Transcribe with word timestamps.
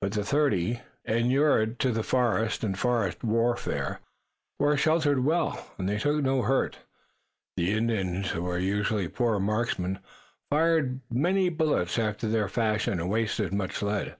But 0.00 0.12
the 0.12 0.24
thirty, 0.24 0.80
inured 1.04 1.78
to 1.80 1.92
the 1.92 2.02
forest 2.02 2.64
and 2.64 2.78
forest 2.78 3.22
warfare, 3.22 4.00
were 4.58 4.74
sheltered 4.74 5.22
well, 5.22 5.70
and 5.76 5.86
they 5.86 5.98
took 5.98 6.22
no 6.22 6.40
hurt. 6.40 6.78
The 7.58 7.72
Indians 7.72 8.30
who 8.30 8.44
were 8.44 8.56
usually 8.58 9.06
poor 9.08 9.38
marksmen, 9.38 9.98
fired 10.48 11.00
many 11.10 11.50
bullets 11.50 11.98
after 11.98 12.26
their 12.26 12.48
fashion 12.48 12.98
and 12.98 13.10
wasted 13.10 13.52
much 13.52 13.82
lead. 13.82 14.16